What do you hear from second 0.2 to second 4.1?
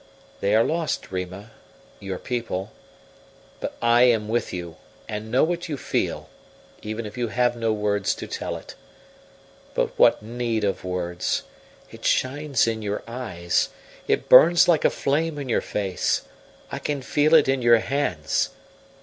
They are lost, Rima your people but I